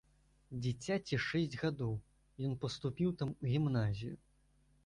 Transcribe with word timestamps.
Дзіцяці 0.65 1.19
шэсць 1.25 1.59
гадоў, 1.63 1.93
ён 2.49 2.57
паступіў 2.65 3.15
там 3.21 3.29
у 3.41 3.51
гімназію. 3.53 4.15